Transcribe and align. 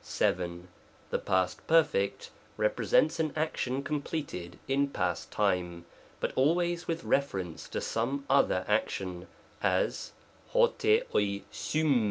Y. 0.19 0.49
The 1.11 1.19
P. 1.19 1.61
Perfect 1.67 2.31
represents 2.57 3.19
an 3.19 3.31
action 3.35 3.83
completed 3.83 4.57
in 4.67 4.87
past 4.89 5.29
time, 5.29 5.85
but 6.19 6.33
always 6.35 6.87
with 6.87 7.03
reference 7.03 7.69
to 7.69 7.81
some 7.81 8.25
other 8.27 8.65
ac 8.67 8.85
tion; 8.87 9.27
as, 9.61 10.13
OTt 10.55 11.03
oi 11.13 11.43
6vfj. 11.53 11.99